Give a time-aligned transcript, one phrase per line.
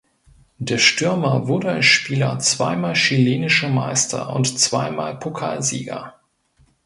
[0.57, 6.15] Der Stürmer wurde als Spieler zwei Mal chilenischer Meister und zwei Mal Pokalsieger.